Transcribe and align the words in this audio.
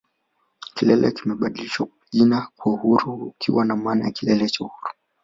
Kilele 0.75 1.11
kilibadilishiwa 1.11 1.89
jina 2.11 2.47
kuwa 2.57 2.75
Uhuru 2.75 3.25
likiwa 3.25 3.65
na 3.65 3.75
maana 3.75 4.05
ya 4.05 4.11
Kilele 4.11 4.49
cha 4.49 4.63
Uhuru 4.63 4.89